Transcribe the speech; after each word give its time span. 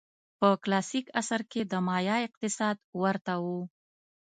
په 0.39 0.47
کلاسیک 0.63 1.05
عصر 1.19 1.41
کې 1.51 1.61
د 1.71 1.73
مایا 1.87 2.15
اقتصاد 2.27 2.77
ورته 3.01 3.33
و. 3.43 3.45